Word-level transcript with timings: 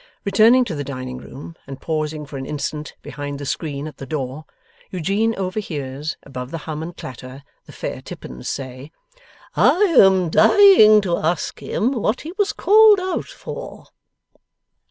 Returning 0.25 0.65
to 0.65 0.73
the 0.73 0.83
dining 0.83 1.19
room, 1.19 1.55
and 1.67 1.79
pausing 1.79 2.25
for 2.25 2.35
an 2.37 2.45
instant 2.47 2.95
behind 3.03 3.37
the 3.37 3.45
screen 3.45 3.85
at 3.87 3.97
the 3.97 4.07
door, 4.07 4.45
Eugene 4.89 5.35
overhears, 5.35 6.17
above 6.23 6.49
the 6.49 6.57
hum 6.65 6.81
and 6.81 6.97
clatter, 6.97 7.43
the 7.67 7.71
fair 7.71 8.01
Tippins 8.01 8.49
saying: 8.49 8.89
'I 9.55 9.83
am 9.99 10.29
dying 10.31 11.01
to 11.01 11.17
ask 11.19 11.59
him 11.61 11.91
what 11.91 12.21
he 12.21 12.31
was 12.35 12.51
called 12.51 12.99
out 12.99 13.27
for! 13.27 13.85